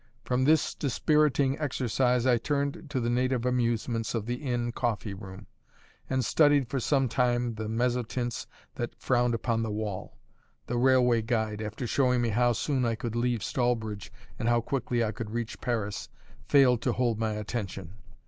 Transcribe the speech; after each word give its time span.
From 0.25 0.45
this 0.45 0.73
dispiriting 0.73 1.59
exercise 1.59 2.25
I 2.25 2.39
turned 2.39 2.89
to 2.89 2.99
the 2.99 3.07
native 3.11 3.45
amusements 3.45 4.15
of 4.15 4.25
the 4.25 4.37
inn 4.37 4.71
coffee 4.71 5.13
room, 5.13 5.45
and 6.09 6.25
studied 6.25 6.67
for 6.67 6.79
some 6.79 7.07
time 7.07 7.53
the 7.53 7.69
mezzotints 7.69 8.47
that 8.73 8.99
frowned 8.99 9.35
upon 9.35 9.61
the 9.61 9.69
wall. 9.69 10.17
The 10.65 10.79
railway 10.79 11.21
guide, 11.21 11.61
after 11.61 11.85
showing 11.85 12.19
me 12.23 12.29
how 12.29 12.53
soon 12.53 12.83
I 12.83 12.95
could 12.95 13.15
leave 13.15 13.43
Stallbridge 13.43 14.11
and 14.39 14.49
how 14.49 14.59
quickly 14.59 15.03
I 15.03 15.11
could 15.11 15.29
reach 15.29 15.61
Paris, 15.61 16.09
failed 16.47 16.81
to 16.81 16.93
hold 16.93 17.19
my 17.19 17.33
attention. 17.33 17.93